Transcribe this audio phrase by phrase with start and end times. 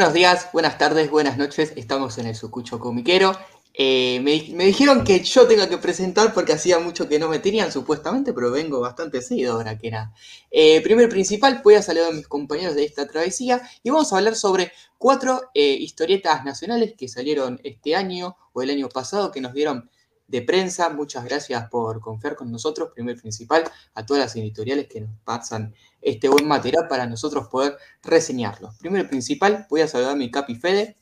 [0.00, 1.74] buenos días, buenas tardes, buenas noches.
[1.76, 3.32] Estamos en el Sucucho Comiquero.
[3.74, 7.70] Eh, me, dijeron que yo tenga que presentar porque hacía mucho que no me tenían,
[7.70, 10.14] supuestamente, pero vengo bastante seguido ahora que era.
[10.50, 14.16] Eh, primero principal, voy a saludar a mis compañeros de esta travesía y vamos a
[14.16, 19.42] hablar sobre cuatro eh, historietas nacionales que salieron este año o el año pasado que
[19.42, 19.90] nos dieron
[20.30, 20.88] de prensa.
[20.90, 22.90] Muchas gracias por confiar con nosotros.
[22.94, 27.76] Primer principal, a todas las editoriales que nos pasan este buen material para nosotros poder
[28.02, 28.70] reseñarlo.
[28.78, 30.96] Primero principal, voy a saludar a mi Capi Fede.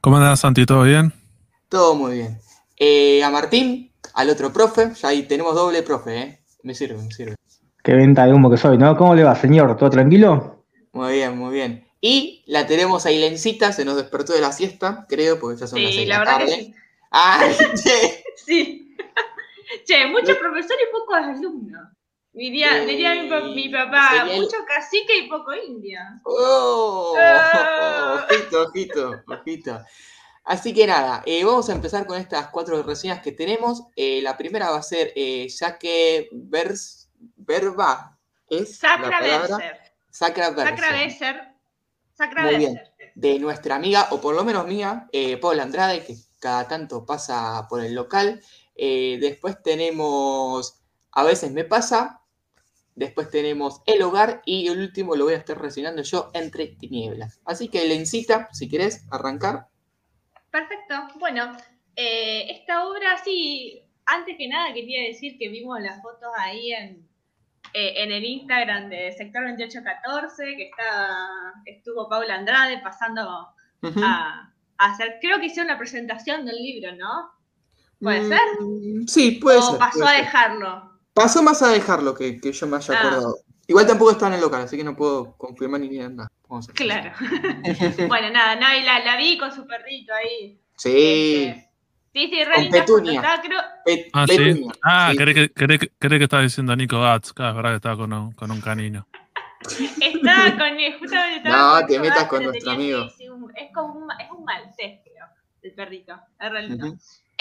[0.00, 0.66] ¿Cómo andas, Santi?
[0.66, 1.12] ¿Todo bien?
[1.68, 2.40] Todo muy bien.
[2.76, 6.40] Eh, a Martín, al otro profe, ya ahí tenemos doble profe, ¿eh?
[6.62, 7.36] Me sirve, me sirve.
[7.82, 8.96] Qué venta de humo que soy, ¿no?
[8.96, 9.76] ¿Cómo le va, señor?
[9.76, 10.64] ¿Todo tranquilo?
[10.92, 11.86] Muy bien, muy bien.
[12.00, 15.82] Y la tenemos ahí lencita, se nos despertó de la siesta, creo, porque ya son
[15.82, 16.46] las seis de la, tarde.
[16.46, 16.74] Que
[17.10, 17.40] Ah,
[17.74, 18.19] che.
[20.20, 20.26] Sí.
[20.26, 21.88] che, muchos profesores y pocos alumnos.
[22.32, 23.14] Diría, diría
[23.54, 26.20] mi, papá, mucho cacique y poco india.
[26.24, 28.14] Oh, oh.
[28.14, 29.84] Ojito, ojito, ojito.
[30.44, 33.84] Así que nada, eh, vamos a empezar con estas cuatro reseñas que tenemos.
[33.96, 38.16] Eh, la primera va a ser eh, Jaque Vers, Verba.
[38.48, 39.78] ¿Es Sacra Berser.
[40.10, 41.54] Sacra Berser.
[42.14, 42.80] Sacra Muy bien.
[43.14, 47.66] De nuestra amiga, o por lo menos mía, eh, Paula Andrade, que cada tanto pasa
[47.68, 48.40] por el local.
[49.20, 52.20] Después tenemos A veces me pasa,
[53.00, 57.40] Después tenemos El Hogar y el último lo voy a estar reseñando yo entre tinieblas.
[57.46, 59.68] Así que Lencita, si querés arrancar.
[60.50, 60.94] Perfecto.
[61.18, 61.56] Bueno,
[61.96, 67.08] eh, esta obra sí, antes que nada quería decir que vimos las fotos ahí en,
[67.72, 75.18] eh, en el Instagram de Sector 2814, que está, estuvo Paula Andrade pasando a, hacer,
[75.22, 77.30] creo que hicieron la presentación del libro, ¿no?
[78.00, 78.40] ¿Puede mm, ser?
[79.08, 79.78] Sí, puede o ser.
[79.78, 80.90] pasó a dejarlo.
[81.14, 83.00] Pasó más a dejarlo que, que yo me haya ah.
[83.00, 83.36] acordado.
[83.66, 86.28] Igual tampoco está en el local, así que no puedo confirmar ni nada.
[86.74, 87.12] claro.
[88.08, 90.60] bueno, nada, Navi la, la, vi con su perrito ahí.
[90.76, 91.44] Sí.
[91.44, 91.70] Este,
[92.12, 93.40] sí, sí, re linda Petunia.
[93.44, 93.60] creo...
[94.12, 94.66] ah, sí.
[94.82, 97.32] Ah, cree que, cree, cree que estaba diciendo Nico Gats.
[97.32, 99.06] Claro, es verdad que estaba con un, con un canino.
[99.60, 103.04] Estaba con justamente No, te metas con nuestro amigo.
[103.54, 105.09] es como un, es un maltés, creo,
[105.62, 106.20] el perrito.
[106.38, 106.86] Es realito.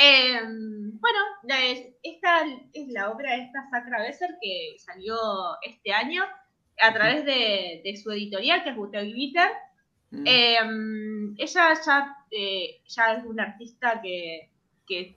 [0.02, 1.19] Em, bueno,
[2.03, 5.18] esta es la obra de esta Sacra Besser que salió
[5.62, 6.24] este año
[6.81, 9.50] a través de, su editorial, que es Gutel Glitter.
[10.12, 10.24] Mm.
[10.25, 14.50] Em, ella ya, eh, ya es una artista que,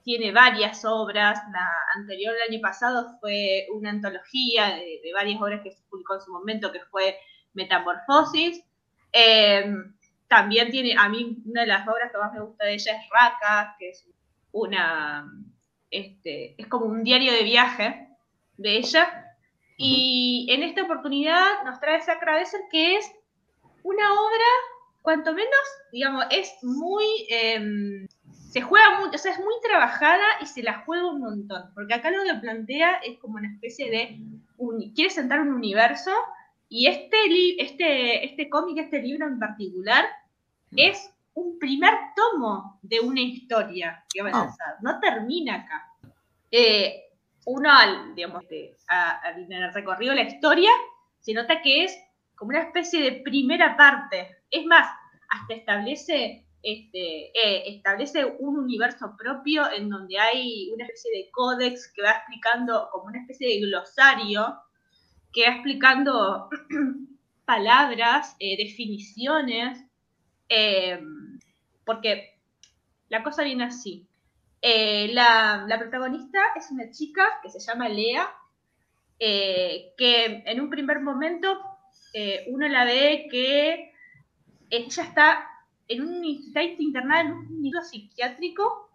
[0.03, 1.39] tiene varias obras.
[1.51, 6.21] La anterior, el año pasado, fue una antología de, varias obras que se publicó en
[6.21, 7.17] su momento, que fue
[7.55, 8.63] Metamorfosis.
[9.11, 9.95] Em,
[10.33, 13.09] también tiene, a mí, una de las obras que más me gusta de ella es
[13.11, 14.07] Raka, que es
[14.51, 15.31] una,
[15.91, 18.07] este, es como un diario de viaje
[18.57, 19.35] de ella.
[19.77, 23.11] Y en esta oportunidad nos trae Sacra Besser, que es
[23.83, 24.49] una obra,
[25.03, 28.07] cuanto menos, digamos, es muy, em,
[28.49, 31.71] se juega mucho, o sea, es muy trabajada y se la juega un montón.
[31.75, 34.19] Porque acá lo que plantea es como una especie de,
[34.95, 36.11] quiere sentar un universo
[36.69, 37.17] y este,
[37.59, 40.05] este, este cómic, este libro en particular,
[40.75, 44.77] es un primer tomo de una historia que va a ah.
[44.81, 45.89] No termina acá.
[46.51, 47.03] Eh,
[47.45, 50.71] uno, al, digamos, en el recorrido de la historia,
[51.19, 51.97] se nota que es
[52.35, 54.37] como una especie de primera parte.
[54.49, 54.87] Es más,
[55.29, 61.91] hasta establece, este, eh, establece un universo propio en donde hay una especie de códex
[61.93, 64.57] que va explicando, como una especie de glosario,
[65.31, 66.49] que va explicando
[67.45, 69.83] palabras, eh, definiciones,
[70.49, 71.39] Em,
[71.85, 72.39] porque
[73.09, 74.07] la cosa viene así.
[74.61, 78.27] Eh, la, protagonista es una chica que se llama Lea,
[79.19, 81.59] eh, que en un primer momento
[82.13, 83.91] eh, uno la ve que
[84.69, 85.47] ella está,
[85.87, 88.89] en un, está internada en un nido psiquiátrico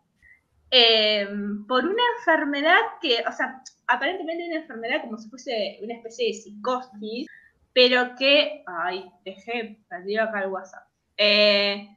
[1.66, 6.34] por una enfermedad que, o sea, aparentemente una enfermedad como si fuese una especie de
[6.34, 7.26] psicosis,
[7.72, 10.87] pero que, ay, dejé perdido acá el WhatsApp.
[11.18, 11.88] Eh,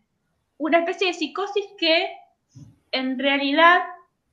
[0.57, 2.09] una especie de psicosis que
[2.91, 3.81] en realidad,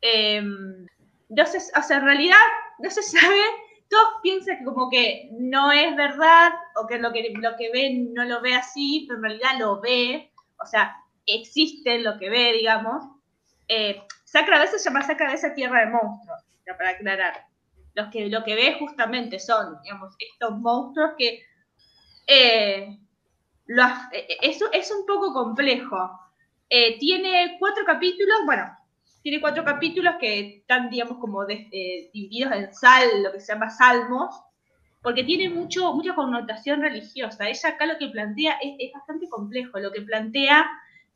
[0.03, 2.37] eh, no se, o sea, en realidad
[2.79, 3.41] no se sabe,
[3.89, 8.07] todos piensan que como que no es verdad o que lo que, lo que ve
[8.13, 10.31] no lo ve así, pero en realidad lo ve,
[10.63, 10.97] o sea,
[11.27, 13.05] existe lo que ve, digamos.
[13.69, 16.41] Eh, Sacra a veces se llama Sacra a veces Tierra de Monstruos,
[16.77, 17.47] para aclarar.
[17.95, 21.43] Los que, lo que ve justamente son, digamos, estos monstruos que
[22.27, 22.99] eh,
[23.69, 25.97] eh, eh, eso es un poco complejo.
[26.71, 28.65] Eh, tiene cuatro capítulos, bueno,
[29.23, 34.35] tiene cuatro capítulos que están, digamos, como divididos en sal, lo que se llama salmos,
[35.03, 37.49] porque tiene mucho, mucha connotación religiosa.
[37.49, 39.79] Ella acá lo que plantea es, bastante complejo.
[39.79, 40.67] Lo que plantea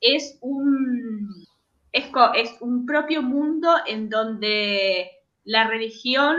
[0.00, 1.46] es un,
[1.92, 5.10] es, es un propio mundo en donde
[5.44, 6.36] la religión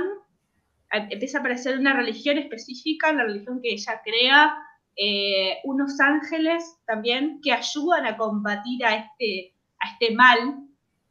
[0.91, 4.55] empieza a aparecer una religión específica, la religión que ella crea,
[4.95, 10.67] eh, unos ángeles también que ayudan a combatir a este, a este mal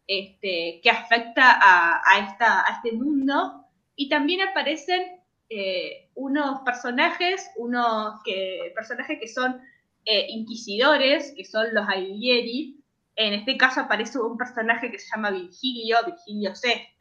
[0.06, 3.64] este, que afecta a, esta, a este mundo.
[3.96, 9.60] Y también aparecen eh, unos personajes, unos que, personajes que son
[10.04, 12.78] eh, inquisidores, que son los Alighieri.
[13.16, 17.00] En este caso aparece un personaje que se llama Virgilio, Virgilio VI.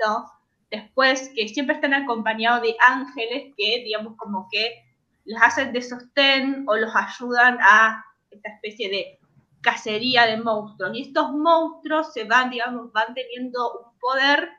[0.69, 4.90] Después, que siempre están acompañados de ángeles que, digamos, como que
[5.25, 9.19] los hacen de sostén o los ayudan a esta especie de
[9.62, 10.91] cacería de monstruos.
[10.95, 14.50] Y estos monstruos se van, digamos, van teniendo un poder,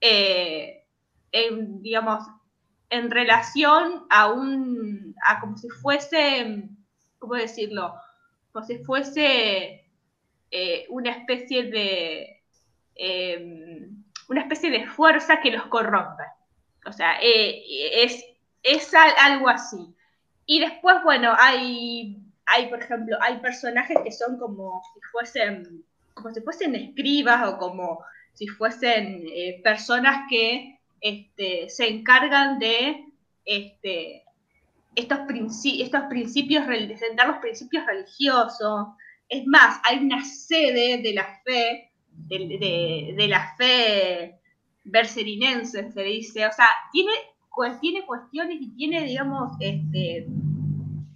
[0.00, 0.84] eh,
[1.32, 2.24] en, digamos,
[2.90, 6.68] en relación a un, a como si fuese,
[7.18, 7.94] ¿cómo decirlo?
[8.52, 9.90] Como si fuese
[10.50, 12.42] eh, una especie de,
[12.96, 16.24] em, una especie de fuerza que los corrompe.
[16.86, 17.62] O sea, eh,
[18.04, 18.24] es,
[18.62, 19.94] es algo así.
[20.46, 22.16] Y después, bueno, hay
[22.50, 25.84] hay, por ejemplo, hay personajes que son como si fuesen,
[26.14, 28.00] como si fuesen escribas o como
[28.34, 33.04] si fuesen eh, personas que este, se encargan de
[33.44, 34.24] este,
[34.96, 35.20] estos,
[35.64, 38.88] estos principios, de los principios religiosos.
[39.28, 41.92] Es más, hay una sede de la fe,
[42.28, 44.40] de, la fe
[44.82, 46.46] berserinense, se dice.
[46.46, 47.12] O sea, tiene,
[47.80, 50.26] tiene cuestiones y tiene, digamos, este,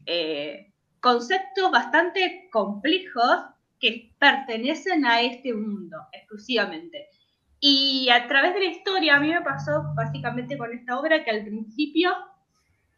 [0.07, 3.45] eh, conceptos bastante complejos
[3.81, 7.09] que pertenecen a este mundo exclusivamente.
[7.61, 11.31] Y a través de la historia, a mí me pasó básicamente con esta obra que
[11.31, 12.13] al principio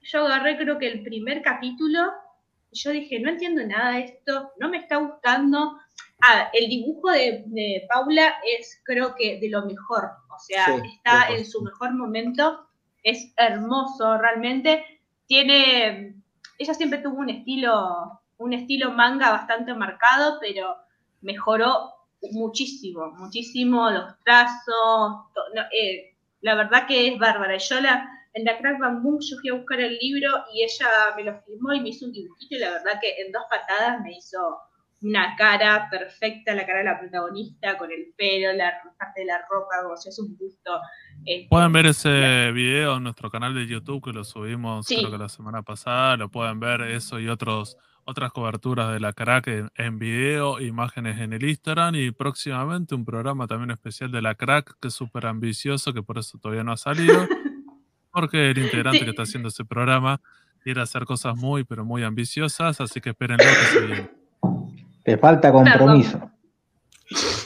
[0.03, 2.01] yo agarré creo que el primer capítulo
[2.71, 5.79] y yo dije, no entiendo nada de esto, no me está gustando.
[6.21, 10.05] Ah, el dibujo de, Paula es creo que de lo mejor,
[10.35, 12.67] o sea, está en su mejor momento,
[13.07, 14.85] es hermoso realmente,
[15.27, 16.17] tiene
[16.59, 20.77] ella siempre tuvo un estilo, un estilo manga bastante marcado, pero
[21.21, 21.93] mejoró
[22.33, 25.27] muchísimo, muchísimo los trazos.
[25.73, 27.57] Eh, la verdad que es bárbara.
[27.59, 31.25] Yo la, en la Crack Bamboo yo fui a buscar el libro y ella me
[31.25, 34.13] lo firmó y me hizo un dibujito y la verdad que en dos patadas me
[34.13, 34.39] hizo
[35.03, 39.39] una cara perfecta, la cara de la protagonista, con el pelo, la parte de la
[39.49, 40.81] ropa, como es un busto.
[41.27, 45.19] Este, pueden ver ese video en nuestro canal de YouTube que lo subimos creo que
[45.19, 49.71] la semana pasada, lo pueden ver eso y otros otras coberturas de la crack en,
[49.75, 54.77] en, video, imágenes en el Instagram y próximamente un programa también especial de la crack
[54.81, 57.27] que es súper ambicioso, que por eso todavía no ha salido,
[58.13, 60.21] porque el integrante que está haciendo ese programa
[60.63, 64.11] quiere hacer cosas muy, pero muy ambiciosas, así que esperen lo que se viene.
[65.03, 66.31] Te falta compromiso.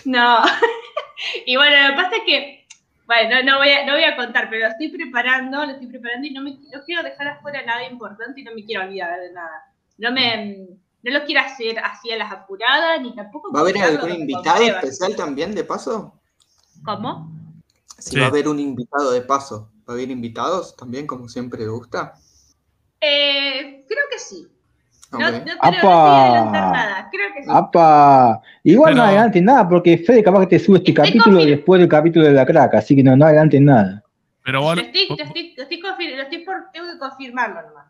[0.04, 0.38] No.
[1.46, 2.59] y bueno, lo que pasa es que,
[3.10, 6.28] bueno, no, voy a, no voy a contar, pero lo estoy preparando, lo estoy preparando
[6.28, 9.32] y no, me, no quiero dejar afuera nada importante y no me quiero olvidar de
[9.32, 9.64] nada.
[9.98, 10.68] No me,
[11.02, 13.52] no lo quiero hacer así a las apuradas, ni tampoco...
[13.52, 16.20] ¿Va a haber algún invitado especial también de paso?
[16.84, 17.32] ¿Cómo?
[17.98, 19.72] Si va a haber un invitado de paso.
[19.88, 22.14] ¿Va a haber invitados también, como siempre gusta?
[23.00, 24.46] Eh, creo que sí.
[25.12, 27.48] No, no, adelantar nada, creo que sí.
[27.52, 28.40] Apa.
[28.62, 32.26] Igual no adelantes nada, porque Fede capaz que te sube este capítulo después del capítulo
[32.26, 34.02] de la crack, así que no, no adelantes nada.
[34.44, 37.86] Pero bueno, lo estoy, lo estoy, lo estoy, lo estoy por, tengo que confirmarlo nomás.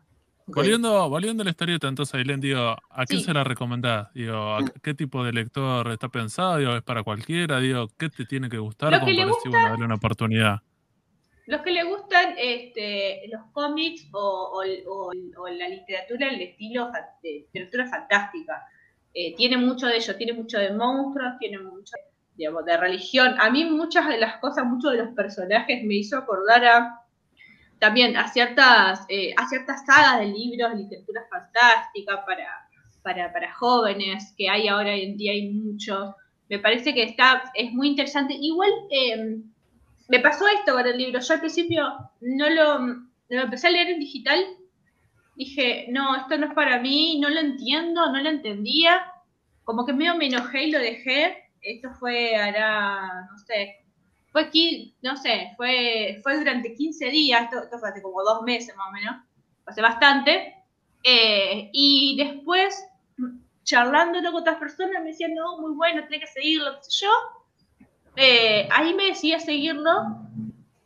[0.47, 4.11] Volviendo, volviendo a la historieta, entonces, Ailén, digo, ¿a quién se la recomendás?
[4.13, 6.57] Digo, ¿a qué tipo de lector está pensado?
[6.57, 7.59] Digo, ¿es para cualquiera?
[7.59, 10.61] Digo, ¿qué te tiene que gustar como decir, bueno, darle una oportunidad?
[11.51, 16.89] Los que le gustan este, los cómics o, la literatura, el estilo
[17.21, 18.65] de literatura fantástica.
[19.13, 21.91] Eh, tiene mucho de ello, tiene mucho de monstruos, tiene mucho
[22.37, 23.35] digamos, de religión.
[23.37, 27.01] A mí muchas de las cosas, muchos de los personajes me hizo acordar a
[27.79, 32.47] también a ciertas, eh, a ciertas sagas de libros, literatura fantástica para,
[33.01, 36.15] para, para jóvenes, que hay ahora en día, hay muchos.
[36.47, 38.37] Me parece que está, es muy interesante.
[38.39, 39.41] Igual, eh,
[40.11, 41.21] me pasó esto con el libro.
[41.21, 41.83] Yo al principio
[42.19, 42.97] no lo,
[43.29, 44.45] empecé a leer en digital.
[45.35, 49.01] Dije, no, esto no es para mí, no lo entiendo, no lo entendía.
[49.63, 51.49] Como que medio me enojé y lo dejé.
[51.61, 53.85] Esto fue, hará, no sé,
[54.33, 58.75] fue aquí, no sé, fue, fue durante 15 días, esto, fue hace como dos meses
[58.75, 59.15] más o menos,
[59.65, 60.55] hace bastante.
[61.03, 62.83] Eh, y después,
[63.63, 67.11] charlando con otras personas, me decían, no, muy bueno, tenés que seguirlo, qué sé yo
[68.15, 69.91] eh, ahí me decía seguirlo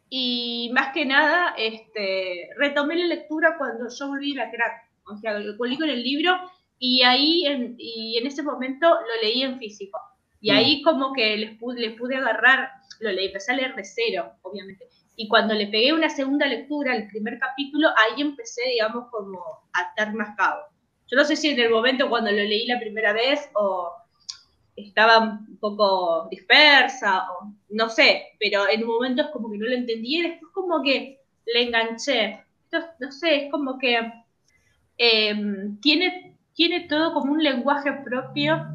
[0.09, 4.85] y más que nada, este, retomé la lectura cuando yo volví a la crack.
[5.07, 6.35] O sea, lo volví con el libro
[6.79, 9.99] y ahí en, y en ese momento lo leí en físico.
[10.41, 10.55] Y mm.
[10.55, 14.31] ahí como que les pude, le pude agarrar, lo leí, empecé a leer de cero,
[14.41, 14.87] obviamente.
[15.15, 19.39] Y cuando le pegué una segunda lectura, el primer capítulo, ahí empecé, digamos, como
[19.73, 20.61] a estar más cabo.
[21.07, 23.91] Yo no sé si en el momento cuando lo leí la primera vez o
[24.75, 29.65] estaba un poco dispersa, o no sé, pero en un momento es como que no
[29.65, 32.43] lo entendí y después como que le enganché.
[32.99, 33.99] no sé, es como que
[34.97, 38.65] em, tiene, tiene todo como un lenguaje propio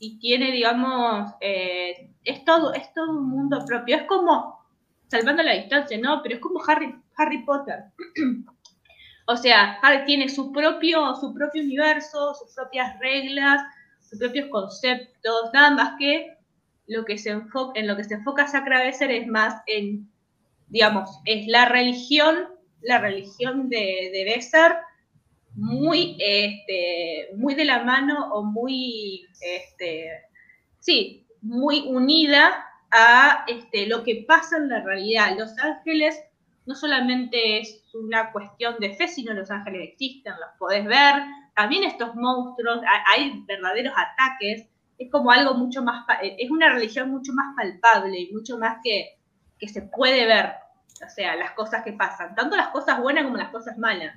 [0.00, 3.96] y tiene, digamos, eh, es, todo, es todo un mundo propio.
[3.96, 4.58] Es como,
[5.08, 6.22] salvando la distancia, ¿no?
[6.22, 7.84] Pero es como Harry, Harry Potter.
[9.26, 13.62] o sea, Harry tiene su propio, su propio universo, sus propias reglas,
[14.12, 16.36] sus propios conceptos, nada más que
[16.86, 20.06] lo que se enfoca, en lo que se enfoca Sacrabeser es más en,
[20.68, 22.48] digamos, es la religión,
[22.82, 24.42] la religión de, de
[25.54, 30.10] muy, este, muy de la mano o muy, este,
[30.78, 35.38] sí, muy unida a este, lo que pasa en la realidad.
[35.38, 36.20] Los ángeles
[36.66, 41.22] no solamente es una cuestión de fe, sino los ángeles existen, los podés ver,
[41.54, 42.80] también estos monstruos,
[43.14, 44.68] hay verdaderos ataques,
[44.98, 49.18] es como algo mucho más, es una religión mucho más palpable y mucho más que,
[49.58, 50.52] que se puede ver,
[51.04, 54.16] o sea, las cosas que pasan, tanto las cosas buenas como las cosas malas.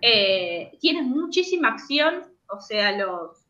[0.00, 3.46] Eh, tiene muchísima acción, o sea, los...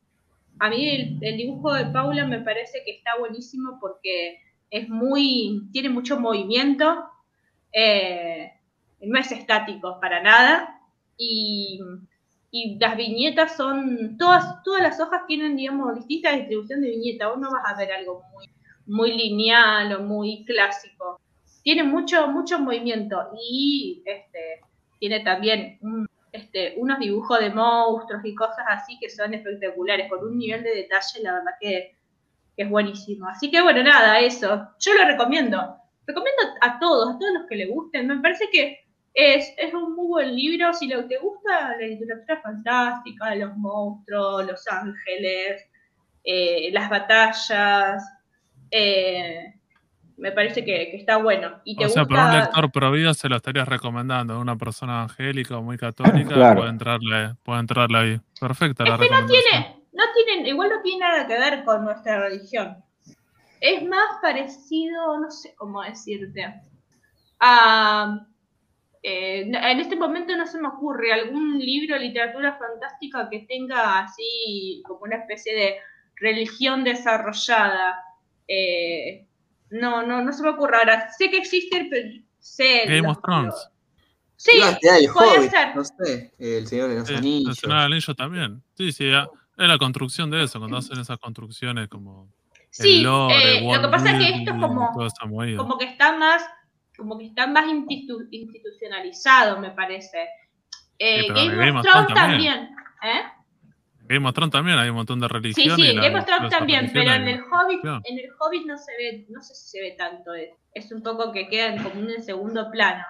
[0.59, 5.89] A mí el, dibujo de Paula me parece que está buenísimo porque es muy, tiene
[5.89, 7.05] mucho movimiento,
[7.71, 8.51] eh,
[9.01, 10.81] no es estático para nada,
[11.17, 11.79] y
[12.51, 17.29] y las viñetas son, todas, todas las hojas tienen, digamos, distinta distribución de viñeta.
[17.29, 18.49] Vos no vas a ver algo muy,
[18.85, 21.19] muy lineal o muy clásico.
[21.63, 24.59] Tiene mucho, mucho movimiento y este,
[24.99, 25.79] tiene también
[26.33, 30.75] este, unos dibujos de monstruos y cosas así que son espectaculares, con un nivel de
[30.75, 31.95] detalle, la verdad que,
[32.57, 33.27] que es buenísimo.
[33.27, 34.67] Así que bueno, nada, eso.
[34.77, 35.77] Yo lo recomiendo.
[36.05, 38.07] Recomiendo a todos, a todos los que le gusten.
[38.07, 38.80] Me parece que
[39.13, 40.73] es, un muy buen libro.
[40.73, 45.69] Si lo, te gusta la literatura fantástica, los monstruos, los ángeles,
[46.23, 48.03] eh, las batallas,
[48.69, 49.53] eh,
[50.17, 51.61] me parece que, está bueno.
[51.63, 54.39] Y te o sea, para un lector pro vida se lo estarías recomendando.
[54.39, 58.21] Una persona angélica o muy católica puede, entrarle, puede entrarle ahí.
[58.39, 62.77] Perfecta la no tiene, no tiene, igual no tiene nada que ver con nuestra religión.
[63.59, 66.61] Es más parecido, no sé cómo decirte,
[67.39, 68.25] a
[69.03, 73.99] eh, en este momento no se me ocurre algún libro de literatura fantástica que tenga
[73.99, 75.75] así como una especie de
[76.15, 77.99] religión desarrollada.
[78.47, 79.25] Eh,
[79.71, 81.09] no, no, no se me ocurre ahora.
[81.17, 82.83] Sé que existen, pero sé.
[82.85, 83.55] Game of Thrones.
[84.35, 84.59] Sí,
[85.13, 85.75] puede ser.
[85.75, 87.49] No sé, El Señor de los Anillos.
[87.49, 88.63] El Señor de los Anillos también.
[88.75, 92.27] Sí, sí, es la construcción de eso, cuando hacen esas construcciones como.
[92.69, 94.91] Sí, eh, lo que pasa es que esto es como,
[95.57, 96.41] como que está más
[97.01, 100.29] como que está más institucionalizado, me parece.
[100.99, 102.69] Eh, Game, of Thrones también.
[103.01, 103.23] ¿eh?
[104.03, 105.75] Game of Thrones también hay un montón de religiones.
[105.75, 108.91] Sí, sí, Game of Thrones también, pero en el Hobbit, en el Hobbit no se
[108.99, 112.69] ve, no sé si se ve tanto, es, un poco que queda como en segundo
[112.69, 113.03] plano.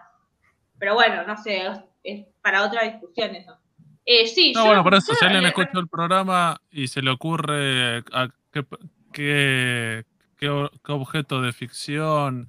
[0.79, 1.63] Pero bueno, no sé,
[2.03, 3.57] es para otra discusión eso.
[4.05, 7.97] Eh, sí, no, bueno, por eso, si alguien escucha el programa y se le ocurre
[8.13, 8.65] a qué,
[9.11, 10.05] qué,
[10.37, 10.47] qué
[10.87, 12.47] objeto de ficción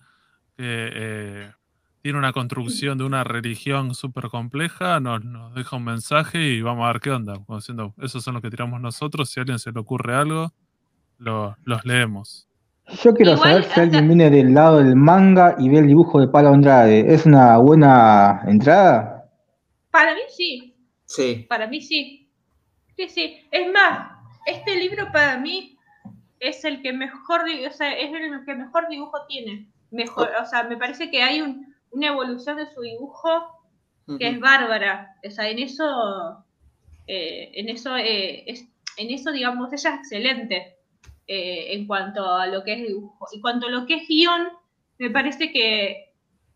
[0.58, 1.50] eh,
[2.02, 6.84] tiene una construcción de una religión súper compleja, nos, nos, deja un mensaje y vamos
[6.84, 7.34] a ver qué onda.
[7.44, 9.30] Como diciendo, esos son los que tiramos nosotros.
[9.30, 10.52] Si a alguien se le ocurre algo,
[11.18, 12.48] lo, los leemos.
[13.04, 16.26] Yo quiero saber si alguien viene del lado del manga y ve el dibujo de
[16.26, 17.14] Palo Andrade.
[17.14, 19.30] ¿Es una buena entrada?
[19.92, 20.74] Para mí sí.
[21.04, 21.46] Sí.
[21.48, 22.28] Para mí sí.
[22.96, 23.36] Sí, sí.
[23.52, 24.10] Es más,
[24.46, 25.78] este libro para mí
[26.40, 30.64] es el que mejor, o sea, es el que mejor dibujo tiene mejor, o sea,
[30.64, 31.40] me parece que hay
[31.90, 33.62] una evolución de su dibujo
[34.18, 35.16] que es bárbara.
[35.26, 36.44] O sea, en eso,
[37.06, 40.76] eh, en eso, eh, es, en eso, digamos, ella es excelente
[41.26, 43.26] eh, en cuanto a lo que es dibujo.
[43.32, 44.48] Y cuanto a lo que es guion,
[44.98, 46.08] me parece que,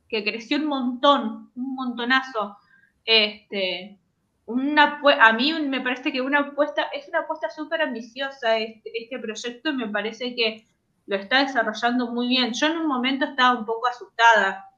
[0.09, 2.57] creció un montón, un montonazo.
[3.05, 3.99] Este,
[4.47, 9.19] una, a mí me parece que una apuesta, es una apuesta súper ambiciosa este, este
[9.19, 10.66] proyecto y me parece que
[11.06, 12.52] lo está desarrollando muy bien.
[12.52, 14.68] Yo en un momento estaba un poco asustada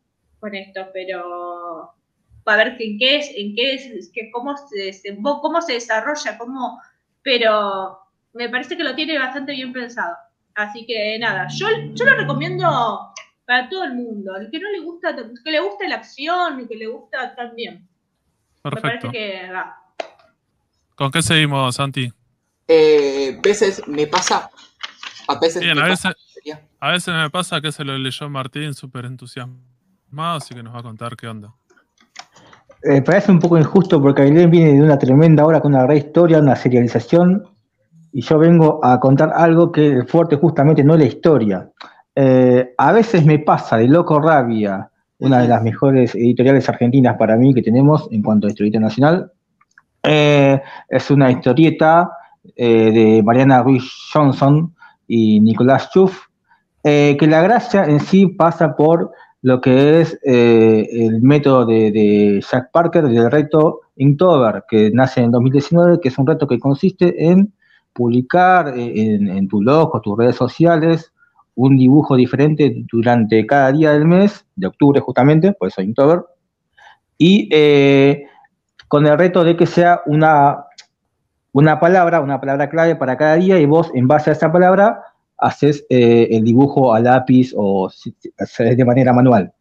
[0.41, 1.95] con esto, pero
[2.45, 4.93] para ver en qué es, en qué es, que cómo se
[5.23, 6.81] cómo se desarrolla, cómo,
[7.23, 7.99] pero
[8.33, 10.17] me parece que lo tiene bastante bien pensado.
[10.55, 13.13] Así que nada, yo, yo lo recomiendo
[13.47, 14.37] para todo el mundo.
[14.37, 17.89] El que no le gusta, que le gusta la acción y que le gusta también.
[18.63, 18.87] Perfecto.
[18.87, 19.53] Me parece que
[20.95, 22.13] ¿Con qué seguimos, Santi?
[22.67, 24.51] Eh, veces me pasa.
[25.29, 26.15] A veces me pasa,
[26.81, 30.81] a veces me pasa que se lo leyó Martín súper entusiasmado, así que nos va
[30.81, 31.53] a contar qué onda.
[32.83, 35.99] Eh, parece un poco injusto porque Ailén viene de una tremenda obra con una gran
[35.99, 37.45] historia, una serialización,
[38.11, 41.71] y yo vengo a contar algo que el fuerte justamente no es la historia.
[42.15, 47.37] Eh, a veces me pasa de Loco Rabia, una de las mejores editoriales argentinas para
[47.37, 49.31] mí que tenemos en cuanto a historieta nacional.
[50.03, 50.59] Eh,
[50.89, 52.13] es una historieta
[52.57, 54.75] de Mariana Ruiz Johnson
[55.09, 56.27] y Nicolás Schuff,
[56.85, 59.11] que la gracia en sí pasa por
[59.43, 65.31] lo que es eh, el método de, Jack Parker del reto Inktober, que nace en
[65.31, 67.53] 2019, que es un reto que consiste en
[67.93, 71.13] publicar eh, en, tu blog o tus redes sociales
[71.55, 76.23] un dibujo diferente durante cada día del mes, de octubre justamente, por eso Inktober,
[77.17, 78.27] y eh,
[78.87, 80.65] con el reto de que sea una,
[81.53, 85.03] una palabra, una palabra clave para cada día, y vos en base a esa palabra
[85.39, 87.91] haces eh, el dibujo a lápiz o
[88.59, 89.53] de manera manual.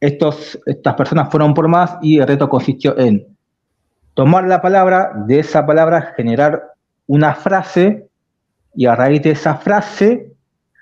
[0.00, 3.26] Estos, estas personas fueron por más y el reto consistió en
[4.12, 6.62] tomar la palabra, de esa palabra generar
[7.06, 8.06] una frase
[8.74, 10.32] y a raíz de esa frase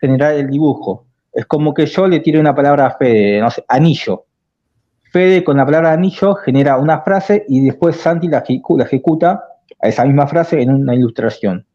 [0.00, 1.06] generar el dibujo.
[1.32, 4.24] Es como que yo le tire una palabra a Fede, no sé, anillo.
[5.12, 8.42] Fede con la palabra anillo genera una frase y después Santi la
[8.80, 9.44] ejecuta
[9.82, 11.66] a esa misma frase en una ilustración.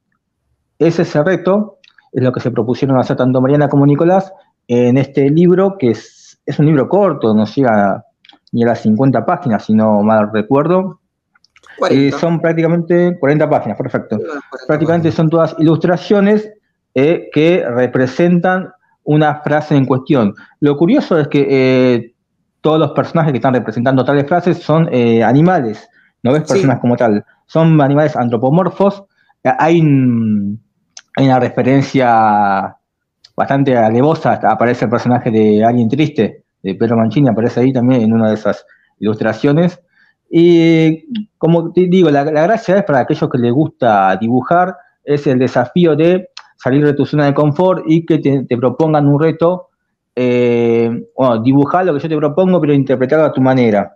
[0.80, 1.78] Ese es el reto
[2.12, 4.34] es lo que se propusieron hacer tanto Mariana como Nicolás
[4.68, 8.04] en este libro, que es, un libro corto, no llega
[8.52, 11.00] ni a las 50 páginas, si no mal recuerdo.
[11.92, 14.18] Eh, son prácticamente 40 páginas, perfecto.
[14.66, 16.50] prácticamente son todas ilustraciones
[16.96, 18.72] eh, que representan
[19.04, 20.34] una frase en cuestión.
[20.60, 22.14] Lo curioso es que eh,
[22.62, 24.90] todos los personajes que están representando tales frases son
[25.24, 25.88] animales,
[26.24, 29.04] no ves personas como tal, son animales antropomorfos.
[29.44, 30.62] Hay un,
[31.16, 32.76] hay una referencia
[33.36, 38.14] bastante alevosa, aparece el personaje de Alguien Triste, de Pedro Mancini, aparece ahí también en
[38.14, 38.66] una de esas
[39.00, 39.80] ilustraciones.
[40.30, 41.06] Y
[41.38, 45.96] como te digo, la, gracia es para aquellos que les gusta dibujar, es el desafío
[45.96, 49.70] de salir de tu zona de confort y que te, propongan un reto,
[50.16, 53.96] eh, bueno, dibujar lo que yo te propongo, pero interpretarlo a tu manera.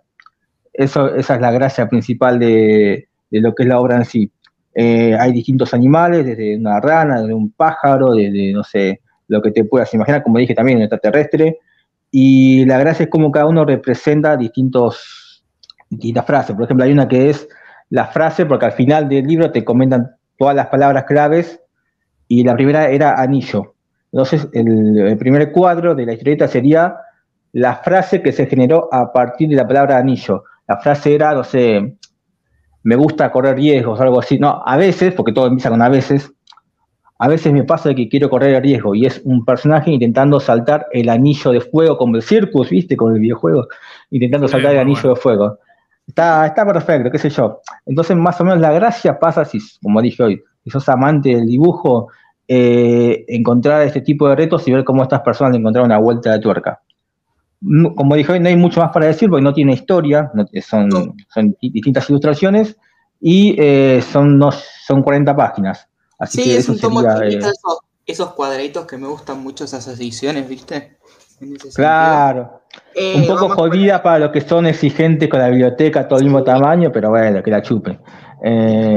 [0.72, 4.32] Esa es la gracia principal de lo que es la obra en sí.
[4.74, 9.50] Eh, hay distintos animales, desde una rana, desde un pájaro, desde, no sé, lo que
[9.50, 11.58] te puedas imaginar, como dije también, un extraterrestre.
[12.10, 15.44] Y la gracia es como cada uno representa distintos,
[15.90, 16.54] distintas frases.
[16.54, 17.48] Por ejemplo, hay una que es
[17.90, 21.60] la frase, porque al final del libro te comentan todas las palabras claves,
[22.28, 23.74] y la primera era anillo.
[24.10, 26.96] Entonces, el, el primer cuadro de la historieta sería
[27.52, 30.44] la frase que se generó a partir de la palabra anillo.
[30.66, 31.96] La frase era, no sé,
[32.82, 34.38] me gusta correr riesgos, algo así.
[34.38, 36.32] No, a veces, porque todo empieza con a veces,
[37.18, 40.86] a veces me pasa que quiero correr el riesgo y es un personaje intentando saltar
[40.92, 42.96] el anillo de fuego, como el Circus, ¿viste?
[42.96, 43.68] Con el videojuego,
[44.10, 45.58] intentando saltar el anillo de fuego.
[46.06, 47.60] Está, está perfecto, qué sé yo.
[47.86, 51.46] Entonces, más o menos la gracia pasa, si, como dije hoy, si sos amante del
[51.46, 52.08] dibujo,
[52.48, 56.32] eh, encontrar este tipo de retos y ver cómo estas personas le encontraron una vuelta
[56.32, 56.80] de tuerca
[57.94, 60.30] como dije, no hay mucho más para decir porque no tiene historia,
[60.68, 61.14] son,
[61.60, 62.76] distintas ilustraciones
[63.20, 64.40] y eh, son,
[64.86, 65.86] son 40 páginas.
[66.18, 67.40] Así sí, es un tomo eh,
[68.04, 70.96] esos, cuadraditos que me gustan mucho, esas ediciones, ¿viste?
[71.74, 72.62] claro.
[72.94, 76.42] Eh, un poco jodida para los que son exigentes con la biblioteca, todo el mismo
[76.42, 78.00] tamaño, pero bueno, que la chupen.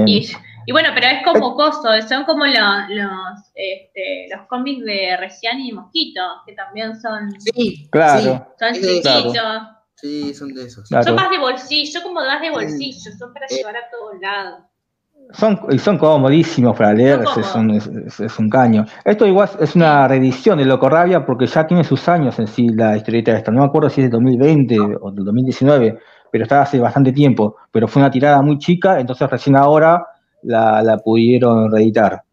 [0.08, 0.28] Y
[0.72, 5.72] bueno, pero es como coso, son como los, los, este, los cómics de Recián y
[5.72, 7.32] Mosquito, que también son.
[7.40, 8.48] Sí, claro.
[8.60, 9.62] Son chiquitos.
[9.96, 10.88] Sí, son de esos.
[10.88, 13.56] Son más de bolsillo, como más de bolsillo, son para eh.
[13.56, 14.60] llevar a todos lados.
[15.32, 18.86] Son, y son comodísimos para leer, es, es, un caño.
[19.04, 22.68] Esto igual es una reedición de Loco Rabia porque ya tiene sus años en sí
[22.70, 23.52] la historieta esta.
[23.52, 25.98] No me acuerdo si es de 2020 o del 2019,
[26.32, 27.56] pero está hace bastante tiempo.
[27.72, 30.06] Pero fue una tirada muy chica, entonces recién ahora
[30.46, 32.24] la, pudieron reeditar.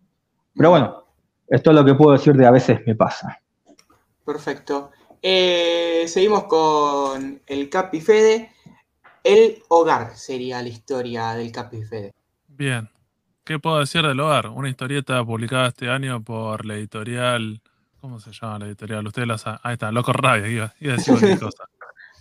[0.54, 1.04] Pero bueno,
[1.48, 3.40] esto es lo que puedo decir de a veces me pasa.
[4.24, 4.90] Perfecto.
[5.20, 8.52] Eh, seguimos con el Capi Fede.
[9.24, 12.12] El hogar sería la historia del Capi Fede.
[12.48, 12.88] Bien.
[13.44, 14.48] ¿Qué puedo decir del hogar?
[14.48, 17.60] Una historieta publicada este año por la editorial.
[18.00, 19.06] ¿Cómo se llama la editorial?
[19.06, 19.60] Ustedes la saben.
[19.62, 21.64] Ahí está, Loco Radio, iba, a decir cualquier cosa.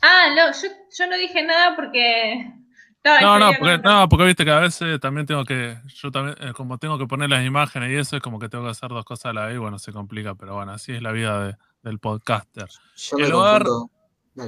[0.01, 2.51] Ah, no, yo, yo no dije nada porque
[3.03, 6.53] No, no, porque, no, porque viste que a veces también tengo que, yo también, eh,
[6.53, 9.05] como tengo que poner las imágenes y eso, es como que tengo que hacer dos
[9.05, 11.99] cosas a la vez y bueno, se complica, pero bueno, así es la vida del
[11.99, 12.67] podcaster.
[13.17, 13.65] el hogar,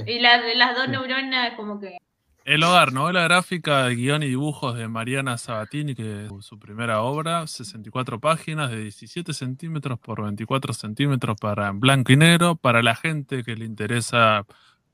[0.05, 1.97] y las dos neuronas como que...
[2.45, 7.01] El hogar, novela gráfica de guion y dibujos de Mariana Sabatini, que es su primera
[7.01, 12.95] obra, 64 páginas de 17 centímetros por 24 centímetros para blanco y negro, para la
[12.95, 14.45] gente que le interesa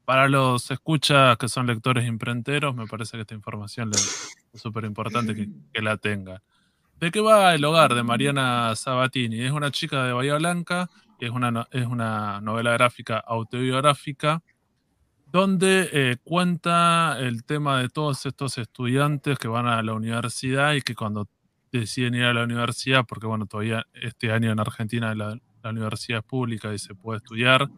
[0.10, 5.36] para los escuchas que son lectores imprenteros, me parece que esta información es súper importante
[5.36, 6.42] que, la tengan.
[7.00, 9.42] ¿De qué va El hogar de Mariana Sabatini?
[9.42, 14.42] Es una chica de Bahía Blanca, es una, es una novela gráfica autobiográfica,
[15.32, 20.82] donde eh, cuenta el tema de todos estos estudiantes que van a la universidad y
[20.82, 21.28] que cuando
[21.72, 26.22] deciden ir a la universidad, porque bueno, todavía este año en Argentina la, la universidad
[26.22, 27.70] es pública y se puede estudiar,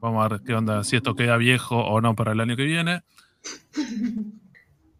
[0.00, 2.64] Vamos a ver qué onda, si esto queda viejo o no para el año que
[2.64, 3.02] viene.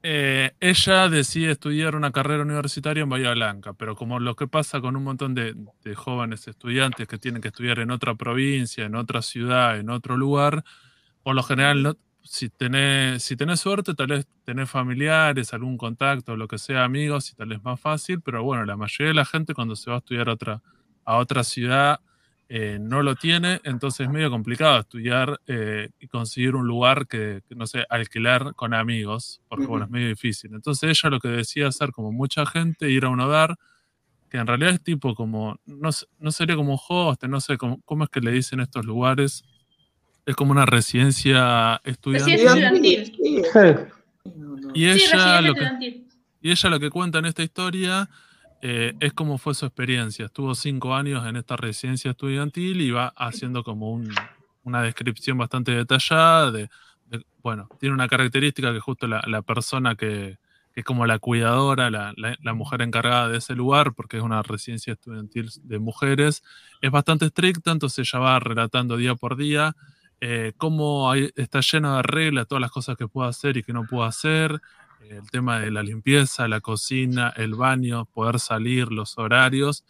[0.01, 4.81] Eh, ella decide estudiar una carrera universitaria en Bahía Blanca, pero como lo que pasa
[4.81, 5.57] con un montón de,
[5.97, 10.63] jóvenes estudiantes que tienen que estudiar en otra provincia, en otra ciudad, en otro lugar,
[11.25, 16.47] por lo general, si, tenés, si tenés suerte, tal vez tenés familiares, algún contacto, lo
[16.47, 19.53] que sea, amigos, y tal vez más fácil, pero bueno, la mayoría de la gente
[19.53, 20.63] cuando se va a estudiar otra,
[21.05, 22.01] a otra ciudad
[22.51, 27.43] eh, no lo tiene, entonces es medio complicado estudiar eh, y conseguir un lugar que,
[27.51, 30.55] no sé, alquilar con amigos, porque bueno, es medio difícil.
[30.55, 33.57] Entonces ella lo que decía hacer, como mucha gente, ir a un hogar,
[34.31, 37.83] que en realidad es tipo como, no, no sería como un host, no sé cómo,
[37.85, 39.45] cómo es que le dicen estos lugares,
[40.25, 42.39] es como una residencia estudiantil.
[44.75, 46.05] Y ella, lo que,
[46.41, 48.09] y ella lo que cuenta en esta historia
[48.61, 50.27] eh, es como fue su experiencia.
[50.27, 54.01] Estuvo cinco años en esta residencia estudiantil y va haciendo como
[54.65, 56.69] una descripción bastante detallada de,
[57.43, 60.39] bueno, tiene una característica que justo la, persona que,
[60.75, 65.51] es como la cuidadora, la, mujer encargada de ese lugar, porque es una residencia estudiantil
[65.63, 66.43] de mujeres,
[66.83, 69.75] es bastante estricta, entonces ella va relatando día por día
[70.21, 73.85] eh, cómo está lleno de reglas, todas las cosas que puede hacer y que no
[73.85, 74.61] puede hacer,
[75.01, 79.85] el tema de la limpieza, la cocina, el baño, poder salir, los horarios.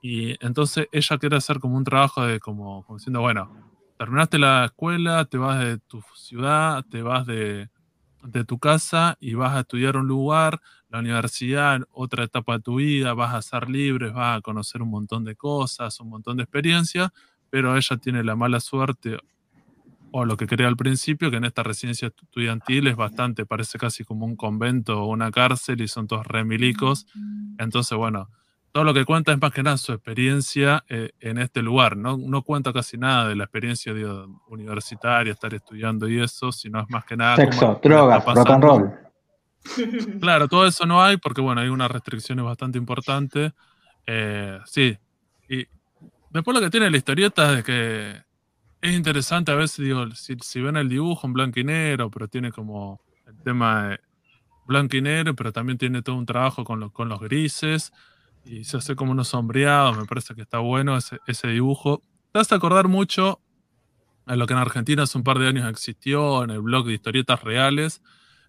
[0.00, 3.50] Y entonces ella quiere hacer como un trabajo de como, diciendo, bueno,
[3.98, 7.68] terminaste la escuela, te vas de tu ciudad, te vas de,
[8.22, 12.76] de tu casa y vas a estudiar un lugar, la universidad, otra etapa de tu
[12.76, 16.44] vida, vas a ser libre, vas a conocer un montón de cosas, un montón de
[16.44, 17.10] experiencias,
[17.50, 19.18] pero ella tiene la mala suerte
[20.12, 24.04] o lo que quería al principio, que en esta residencia estudiantil es bastante, parece casi
[24.04, 27.06] como un convento o una cárcel y son todos remilicos.
[27.58, 28.28] Entonces, bueno,
[28.72, 31.96] todo lo que cuenta es más que nada su experiencia eh, en este lugar.
[31.96, 33.92] No, no cuenta casi nada de la experiencia
[34.48, 37.36] universitaria, estar estudiando y eso, sino es más que nada.
[37.36, 38.92] Sexo, drogas, rock and roll.
[40.20, 43.52] Claro, todo eso no hay porque, bueno, hay unas restricciones bastante importantes.
[44.06, 44.96] Eh, sí.
[45.48, 45.66] Y
[46.30, 48.22] después lo que tiene la historieta es que
[48.82, 52.50] es interesante a veces, digo, si, ven el dibujo en blanco y negro, pero tiene
[52.50, 54.00] como el tema de
[54.66, 57.92] blanco y negro, pero también tiene todo un trabajo con, con los grises
[58.44, 62.02] y se hace como unos sombreados, me parece que está bueno ese, ese dibujo.
[62.32, 63.40] Te hace acordar mucho
[64.26, 66.94] a lo que en Argentina hace un par de años existió en el blog de
[66.94, 68.02] historietas reales,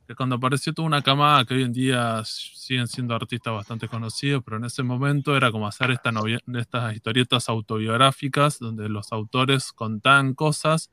[0.08, 4.44] que cuando apareció toda una camada que hoy en día siguen siendo artistas bastante conocidos,
[4.44, 6.12] pero en ese momento era como hacer esta
[6.54, 10.92] estas historietas autobiográficas donde los autores contaban cosas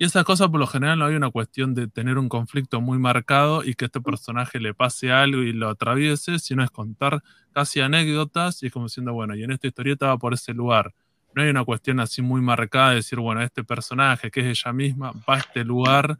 [0.00, 2.98] y esas cosas por lo general no hay una cuestión de tener un conflicto muy
[2.98, 7.80] marcado y que este personaje le pase algo y lo atraviese, sino es contar casi
[7.80, 10.94] anécdotas y es como diciendo, bueno, y en esta historieta va por ese lugar.
[11.34, 14.72] No hay una cuestión así muy marcada de decir, bueno, este personaje que es ella
[14.72, 16.18] misma va a este lugar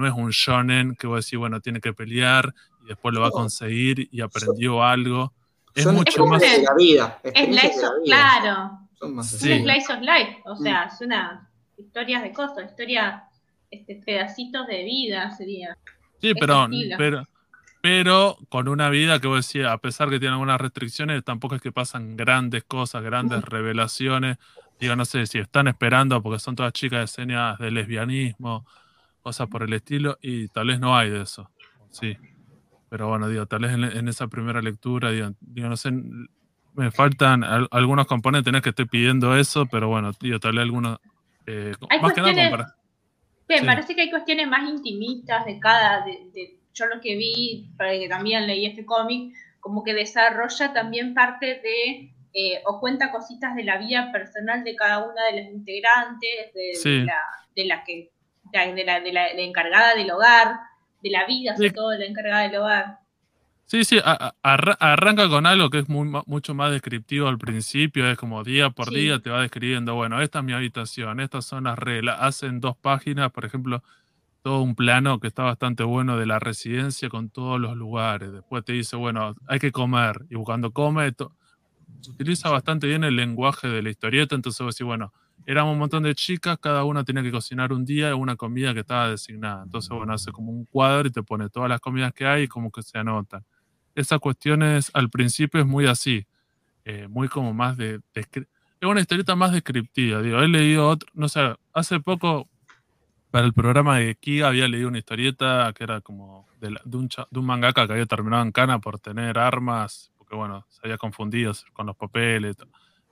[0.00, 3.20] no es un shonen que voy a decir, bueno, tiene que pelear y después lo
[3.20, 5.32] va a conseguir y aprendió algo.
[5.74, 6.40] Es mucho más.
[6.40, 7.20] De la vida.
[7.22, 8.78] Es slice of, claro.
[9.00, 10.42] Es slice of life.
[10.44, 10.88] O sea, mm.
[10.88, 13.22] es una historias de cosas, historias,
[13.70, 15.76] este, pedacitos de vida sería.
[16.20, 17.26] Sí, pero, pero,
[17.80, 21.62] pero con una vida que vos decís, a pesar que tiene algunas restricciones, tampoco es
[21.62, 24.36] que pasan grandes cosas, grandes revelaciones.
[24.78, 28.66] Digo, no sé si están esperando porque son todas chicas de escenas de lesbianismo
[29.20, 31.50] cosas por el estilo, y tal vez no hay de eso.
[31.90, 32.16] Sí.
[32.88, 35.92] Pero bueno, digo, tal vez en, esa primera lectura, digo, no sé,
[36.74, 40.98] me faltan algunos componentes, tenés que estoy pidiendo eso, pero bueno, digo, tal vez algunos.
[41.46, 42.74] Eh, más que nada para.
[43.48, 46.04] Me parece que hay cuestiones más intimistas de cada.
[46.04, 51.46] De, yo lo que vi, que también leí este cómic, como que desarrolla también parte
[51.46, 52.14] de.
[52.32, 57.04] Eh, o cuenta cositas de la vida personal de cada una de las integrantes, de,
[57.04, 57.18] la,
[57.56, 58.12] de la que
[58.52, 60.56] de la, de la, encargada del hogar,
[61.02, 62.98] de la vida, sobre todo de la encargada del hogar.
[63.70, 64.00] Sí, sí,
[64.42, 69.20] arranca con algo que es mucho más descriptivo al principio, es como día por día
[69.20, 73.30] te va describiendo, bueno, esta es mi habitación, estas son las reglas, hacen dos páginas,
[73.30, 73.84] por ejemplo,
[74.42, 78.64] todo un plano que está bastante bueno de la residencia con todos los lugares, después
[78.64, 81.14] te dice, bueno, hay que comer, y cuando come,
[82.08, 85.12] utiliza bastante bien el lenguaje de la historieta, entonces vos decís, bueno,
[85.46, 88.80] éramos un montón de chicas, cada una tenía que cocinar un día una comida que
[88.80, 92.26] estaba designada, entonces, bueno, hace como un cuadro y te pone todas las comidas que
[92.26, 93.44] hay y como que se anotan.
[93.94, 96.26] Esa cuestión es, al principio es muy así,
[96.84, 98.28] eh, muy como más de, Es
[98.82, 102.48] una historieta más descriptiva, digo, he leído otro, no sé, hace poco
[103.30, 107.38] para el programa de Kiga había leído una historieta que era como de, un, de,
[107.38, 111.52] un, mangaka que había terminado en cana por tener armas, porque bueno, se había confundido
[111.72, 112.56] con los papeles,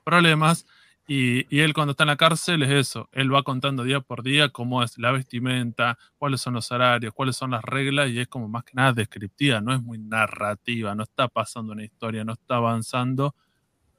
[0.04, 0.66] problemas,
[1.10, 4.50] y, él cuando está en la cárcel es eso, él va contando día por día
[4.50, 8.46] cómo es la vestimenta, cuáles son los horarios, cuáles son las reglas y es como
[8.46, 12.56] más que nada descriptiva, no es muy narrativa, no está pasando una historia, no está
[12.56, 13.34] avanzando.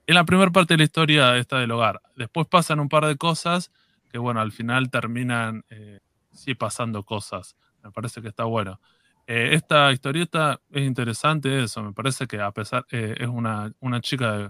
[0.06, 3.18] En la primera parte de la historia está del hogar, después pasan un par de
[3.18, 3.72] cosas
[4.12, 8.80] que bueno, al final terminan eh, sí pasando cosas, me parece que está bueno.
[9.26, 14.00] Eh, esta historieta es interesante eso, me parece que a pesar, eh, es una, una
[14.00, 14.50] chica de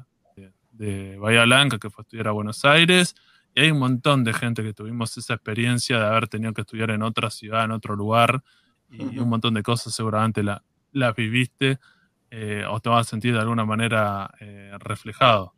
[0.72, 3.16] de Bahía Blanca que fue a estudiar a Buenos Aires.
[3.56, 6.92] Y hay un montón de gente que tuvimos esa experiencia de haber tenido que estudiar
[6.92, 8.44] en otra ciudad, en otro lugar,
[8.92, 11.80] y un montón de cosas seguramente las la viviste
[12.32, 15.54] eh, o te vas a sentir de alguna manera eh, reflejado.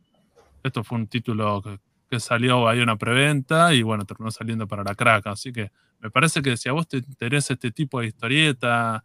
[0.62, 1.62] Esto fue un título
[2.08, 5.26] que, salió, hay una preventa y bueno, terminó saliendo para la crack.
[5.28, 5.70] Así que
[6.00, 9.02] me parece que si a vos te interesa este tipo de historieta,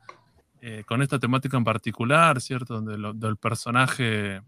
[0.60, 2.82] eh, con esta temática en particular, ¿cierto?
[2.82, 4.42] Donde el del personaje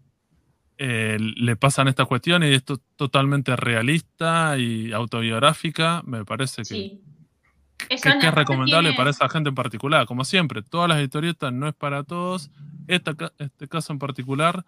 [0.82, 6.98] eh, le pasan estas cuestiones y esto es totalmente realista y autobiográfica, me parece que,
[7.90, 10.06] es recomendable para esa gente en particular.
[10.06, 12.50] Como siempre, todas las historietas no es para todos.
[12.88, 14.64] este caso en particular,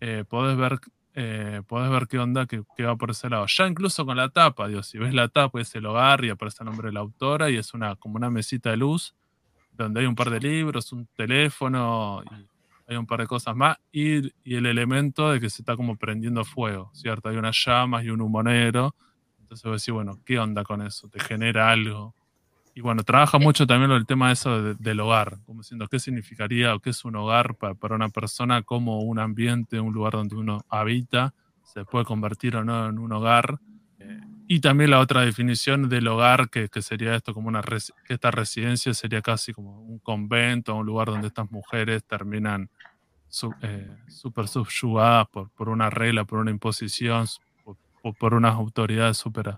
[0.00, 0.80] eh, podés, ver,
[1.14, 3.46] eh, ver qué onda que, va por ese lado.
[3.46, 6.64] Ya incluso con la tapa, Dios, si ves la tapa es el hogar y aparece
[6.64, 9.14] el nombre de la autora y es una como una mesita de luz
[9.74, 12.51] donde hay un par de libros, un teléfono y
[12.92, 16.44] hay un par de cosas más, y, el elemento de que se está como prendiendo
[16.44, 17.28] fuego, ¿cierto?
[17.28, 18.94] Hay unas llamas y un humo negro,
[19.40, 21.08] entonces vos decís, bueno, ¿qué onda con eso?
[21.08, 22.14] ¿Te genera algo?
[22.74, 26.74] Y bueno, trabaja mucho también el tema de eso del hogar, como diciendo qué significaría
[26.74, 30.64] o qué es un hogar para, una persona, como un ambiente, un lugar donde uno
[30.70, 33.58] habita, se puede convertir o no en un hogar.
[33.98, 38.30] Eh, y también la otra definición del hogar, que, sería esto como una, que esta
[38.30, 42.70] residencia sería casi como un convento, un lugar donde estas mujeres terminan
[43.62, 47.26] eh, súper subyugadas por, por, una regla, por una imposición,
[47.64, 47.76] por,
[48.16, 49.56] por unas autoridades súper,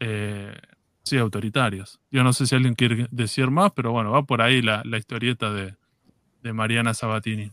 [0.00, 0.54] eh,
[1.02, 2.00] sí, autoritarias.
[2.10, 4.98] Yo no sé si alguien quiere decir más, pero bueno, va por ahí la, la
[4.98, 5.74] historieta de,
[6.42, 7.50] de Mariana Sabatini.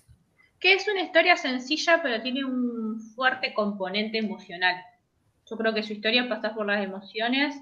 [0.59, 4.75] Que es una historia sencilla, pero tiene un fuerte componente emocional
[5.49, 7.55] yo creo que su historia pasa por las emociones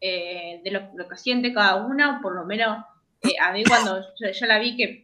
[0.00, 2.84] eh, de lo, que siente cada una, por lo menos
[3.22, 5.03] eh, a mí cuando yo, la vi que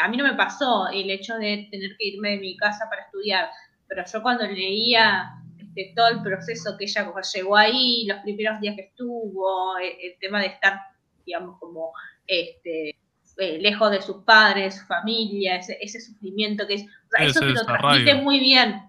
[0.00, 3.02] a mí no me pasó el hecho de tener que irme de mi casa para
[3.02, 3.48] estudiar,
[3.88, 8.76] pero yo cuando leía este, todo el proceso que ella llegó ahí, los primeros días
[8.76, 10.78] que estuvo, el, tema de estar,
[11.24, 11.92] digamos, como
[12.26, 12.90] este,
[13.38, 16.86] eh, lejos de sus padres, su familia, ese, sufrimiento que es,
[17.18, 18.82] eso te lo transmite muy bien,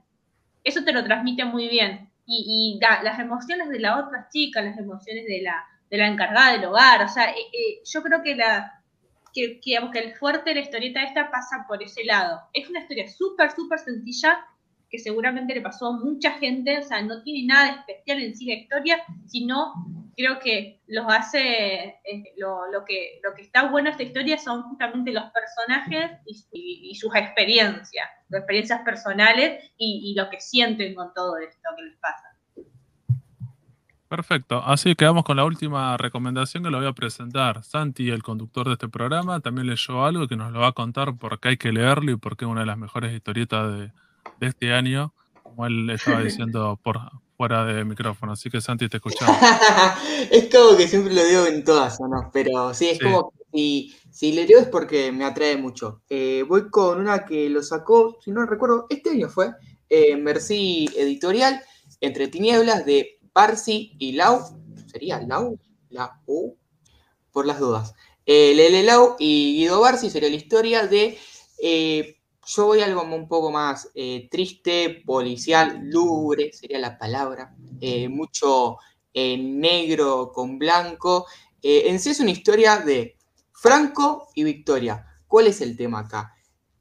[0.64, 2.10] eso te lo transmite muy bien.
[2.26, 6.66] Y, las emociones de la otra chica, las emociones de la, de la encargada del
[6.66, 8.83] hogar, o sea, eh, eh, yo creo que la
[9.34, 12.42] que, que, que el fuerte de la historieta esta pasa por ese lado.
[12.54, 14.46] Es una historia súper, súper sencilla
[14.90, 18.46] que seguramente le pasó a mucha gente, o sea, no tiene nada especial en sí
[18.46, 19.74] la historia, sino
[20.16, 24.62] creo que los hace, eh, lo, lo, que, lo que está bueno esta historia son
[24.64, 26.12] justamente los personajes
[26.52, 31.98] y, sus experiencias, sus experiencias personales y, lo que sienten con todo esto que les
[31.98, 32.33] pasa.
[34.16, 37.64] Perfecto, así quedamos con la última recomendación que lo voy a presentar.
[37.64, 41.18] Santi, el conductor de este programa, también leyó algo que nos lo va a contar
[41.18, 43.92] porque hay que leerlo y porque es una de las mejores historietas de,
[44.40, 47.00] de este año, como él estaba diciendo por
[47.38, 48.34] fuera de micrófono.
[48.34, 49.36] Así que Santi, te escuchamos.
[50.32, 52.30] es como que siempre lo digo en todas, ¿no?
[52.32, 56.04] Pero sí, es como que si, si le digo es porque me atrae mucho.
[56.08, 59.54] Eh, voy con una que lo sacó, si no recuerdo, este año fue,
[59.90, 61.60] eh, Merci Editorial,
[62.00, 64.42] Entre Tinieblas, de Parsi y Lau.
[64.88, 65.60] ¿Sería Lau?
[65.90, 66.56] La U,
[67.32, 67.94] por las dudas.
[68.26, 71.18] Eh, Lele Lau y Guido Barsi sería la historia de
[71.62, 77.56] eh, yo voy a algo un poco más eh, triste, policial, lúgubre, sería la palabra.
[77.80, 78.78] Eh, mucho
[79.16, 81.28] negro con blanco.
[81.62, 83.18] en sí es una historia de
[83.52, 85.06] Franco y Victoria.
[85.28, 86.34] ¿Cuál es el tema acá?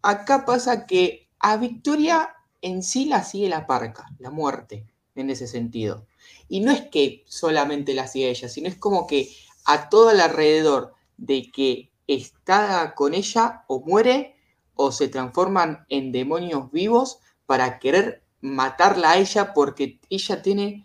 [0.02, 5.46] acá pasa que a Victoria en sí la sigue la parca, la muerte, en ese
[5.46, 6.06] sentido.
[6.48, 10.20] Y no es que solamente la sigue ella, sino es como que a todo el
[10.20, 14.36] alrededor de que está con ella o muere
[14.74, 20.84] o se transforman en demonios vivos para querer matarla a ella porque ella tiene,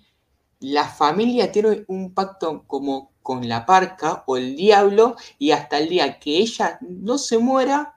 [0.60, 5.90] la familia tiene un pacto como con la parca o el diablo y hasta el
[5.90, 7.96] día que ella no se muera,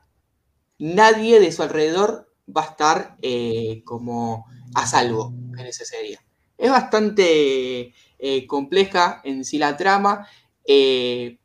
[0.78, 6.18] nadie de su alrededor va a estar eh, como a salvo en ese serie.
[6.60, 10.26] Es bastante eh, compleja en sí la trama.
[10.64, 11.38] Eh,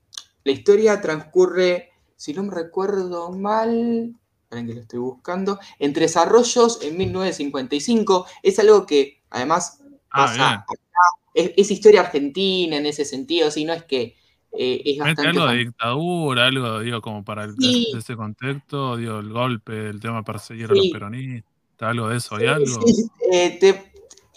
[0.43, 4.13] la historia transcurre, si no me recuerdo mal,
[4.49, 8.25] que lo estoy buscando, en Tres Arroyos en 1955.
[8.43, 10.65] Es algo que además ah, pasa
[11.35, 14.15] es, historia argentina en ese sentido, si no es que
[14.57, 15.29] eh, es bastante...
[15.29, 17.55] Algo de dictadura, algo, digo, como para el,
[17.97, 22.35] ese contexto, digo, el golpe, el tema de perseguir a los peronistas, algo de eso,
[22.35, 22.79] ¿hay algo?
[23.31, 23.59] Eh,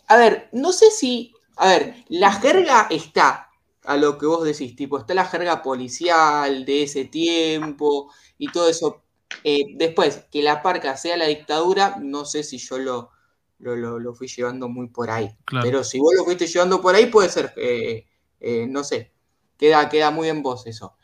[0.09, 1.33] a ver, no sé si...
[1.57, 3.49] A ver, la jerga está
[3.89, 8.69] a lo que vos decís, tipo, está la jerga policial de ese tiempo y todo
[8.69, 9.03] eso.
[9.45, 13.11] Eh, después, que la parca sea la dictadura, no sé si yo lo,
[13.59, 15.31] lo, fui llevando muy por ahí.
[15.63, 18.07] Pero si vos lo fuiste llevando por ahí, puede ser, eh,
[18.41, 19.13] eh, no sé,
[19.57, 20.97] queda, queda muy en vos eso.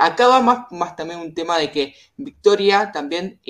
[0.00, 3.40] acá va más, más también un tema de que Victoria también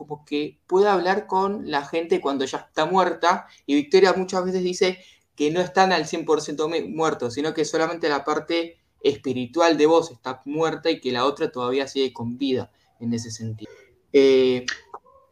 [0.00, 4.62] como que puede hablar con la gente cuando ya está muerta y Victoria muchas veces
[4.62, 4.98] dice
[5.36, 10.40] que no están al 100% muertos, sino que solamente la parte espiritual de vos está
[10.46, 13.70] muerta y que la otra todavía sigue con vida en ese sentido.
[14.10, 14.64] Eh,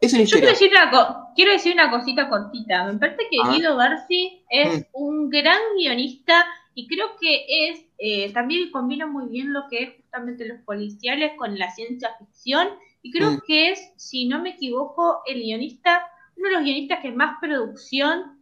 [0.03, 2.93] es Yo quiero decir, una quiero decir una cosita cortita.
[2.93, 3.51] Me parece que ah.
[3.51, 4.83] Guido Barsi es mm.
[4.93, 9.97] un gran guionista y creo que es eh, también combina muy bien lo que es
[9.97, 12.69] justamente los policiales con la ciencia ficción
[13.09, 13.41] y creo mm.
[13.47, 16.03] que es, si no me equivoco, el guionista,
[16.37, 18.39] uno de los guionistas que más producción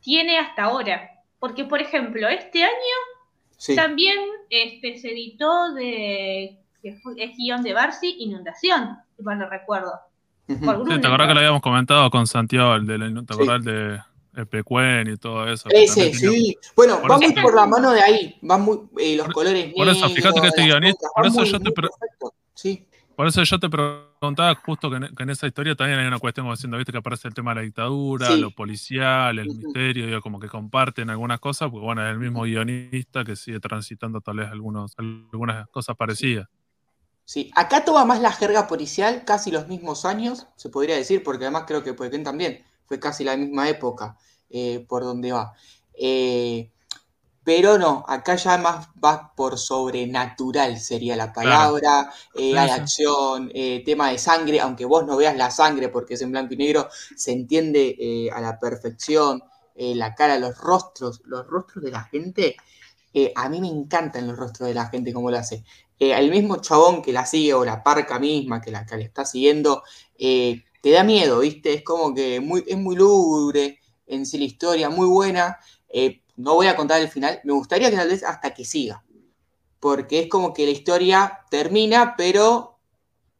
[0.00, 1.10] tiene hasta ahora.
[1.38, 8.16] Porque, por ejemplo, este año también este, se editó de que es guion de Barsi,
[8.20, 9.92] Inundación, si mal no recuerdo.
[10.48, 14.00] Sí, te acordás que lo habíamos comentado con Santiago, el de la, ¿te acordás de
[14.34, 15.68] Epecuen y todo eso?
[15.70, 16.56] Ese, sí.
[16.74, 20.08] Bueno, va muy por la mano de ahí, van muy eh, los colores Por eso,
[20.08, 21.70] fíjate que este guionista, por eso yo te...
[22.54, 22.86] Sí.
[23.20, 26.54] Por eso yo te preguntaba justo que en, esa historia también hay una cuestión como
[26.54, 30.40] diciendo, viste, que aparece el tema de la dictadura, lo policial, el misterio, digo, como
[30.40, 34.48] que comparten algunas cosas, porque bueno, es el mismo guionista que sigue transitando tal vez
[34.48, 36.48] algunos, algunas cosas parecidas.
[37.26, 41.44] Sí, acá toma más la jerga policial, casi los mismos años, se podría decir, porque
[41.44, 44.16] además creo que Poequén también fue casi la misma época
[44.48, 45.52] eh, por donde va.
[45.92, 46.72] Eh,
[47.50, 53.50] pero no, acá ya más va por sobrenatural sería la palabra, eh, hay acción,
[53.84, 56.88] tema de sangre, aunque vos no veas la sangre porque es en blanco y negro,
[57.16, 59.42] se entiende a la perfección,
[59.74, 62.56] la cara, los rostros, los rostros de la gente,
[63.34, 65.64] a mí me encantan los rostros de la gente como lo hace
[66.00, 69.04] eh, el mismo chabón que la sigue o la parca misma que la que le
[69.04, 69.82] está siguiendo,
[70.18, 71.74] eh, te da miedo, ¿viste?
[71.74, 75.58] Es como que muy, es muy lúgubre en sí la historia, muy buena.
[75.90, 79.04] Eh, no voy a contar el final, me gustaría que tal vez hasta que siga,
[79.78, 82.78] porque es como que la historia termina, pero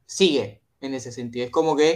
[0.06, 1.46] sigue en ese sentido.
[1.46, 1.94] Es como que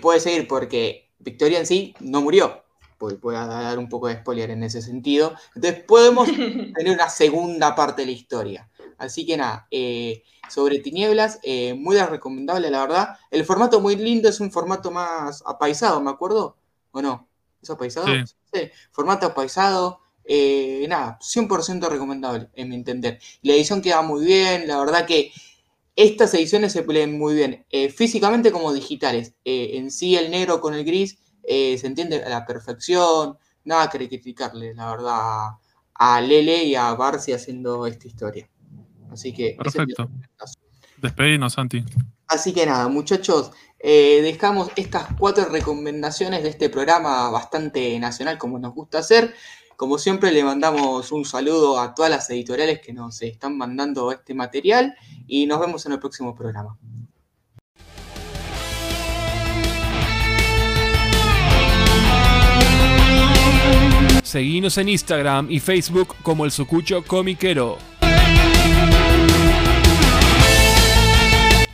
[0.00, 2.62] puede seguir, porque Victoria en sí no murió.
[2.98, 5.34] Voy a dar un poco de spoiler en ese sentido.
[5.54, 6.26] Entonces podemos
[6.76, 8.70] tener una segunda parte de la historia.
[8.98, 13.18] Así que nada, eh, sobre Tinieblas, eh, muy recomendable, la verdad.
[13.30, 16.56] El formato muy lindo, es un formato más apaisado, ¿me acuerdo?
[16.92, 17.25] ¿O no?
[17.66, 18.06] ¿Es apaisado?
[18.06, 18.70] Sí.
[18.92, 20.00] Formato apaisado.
[20.24, 23.20] Eh, nada, 100% recomendable, en mi entender.
[23.42, 25.32] La edición queda muy bien, la verdad que
[25.94, 29.34] estas ediciones se leen muy bien, físicamente como digitales.
[29.44, 34.74] en sí, el negro con el gris se entiende a la perfección, nada que criticarle,
[34.74, 35.50] la verdad,
[35.94, 38.48] a Lele y a Barcy haciendo esta historia.
[39.10, 39.56] Así que.
[39.56, 40.10] Perfecto.
[40.96, 41.84] Despedimos, Santi.
[42.28, 48.58] Así que nada, muchachos, eh, dejamos estas cuatro recomendaciones de este programa bastante nacional, como
[48.58, 49.34] nos gusta hacer.
[49.76, 54.32] Como siempre, le mandamos un saludo a todas las editoriales que nos están mandando este
[54.32, 54.96] material
[55.26, 56.78] y nos vemos en el próximo programa.
[64.22, 67.95] Seguimos en Instagram y Facebook como el Sucucho Comiquero.